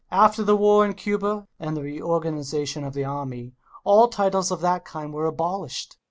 After 0.09 0.43
the 0.43 0.55
war 0.57 0.83
in 0.83 0.95
Cuba 0.95 1.45
and 1.59 1.77
the 1.77 1.83
reorganisation 1.83 2.83
of 2.83 2.95
the 2.95 3.05
army, 3.05 3.53
all 3.83 4.07
titles 4.07 4.49
of 4.49 4.59
that 4.61 4.83
kind 4.83 5.13
were 5.13 5.27
abolished. 5.27 5.97